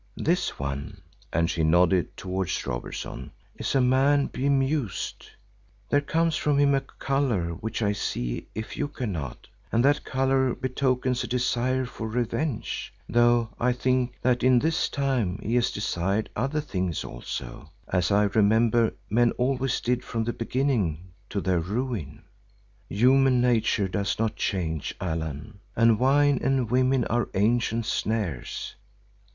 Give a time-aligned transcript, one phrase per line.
[0.17, 0.99] This one,"
[1.31, 5.27] and she nodded towards Robertson, "is a man bemused.
[5.91, 10.55] There comes from him a colour which I see if you cannot, and that colour
[10.55, 16.31] betokens a desire for revenge, though I think that in his time he has desired
[16.35, 22.23] other things also, as I remember men always did from the beginning, to their ruin.
[22.89, 28.73] Human nature does not change, Allan, and wine and women are ancient snares.